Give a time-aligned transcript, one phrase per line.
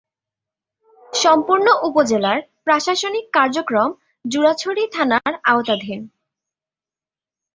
[1.13, 3.89] সম্পূর্ণ উপজেলার প্রশাসনিক কার্যক্রম
[4.25, 5.99] জুরাছড়ি থানার আওতাধীন।